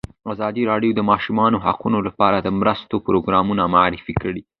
ازادي 0.33 0.63
راډیو 0.71 0.91
د 0.95 0.95
د 0.97 1.01
ماشومانو 1.11 1.57
حقونه 1.65 1.99
لپاره 2.07 2.37
د 2.41 2.47
مرستو 2.59 2.95
پروګرامونه 3.07 3.63
معرفي 3.75 4.13
کړي. 4.21 4.41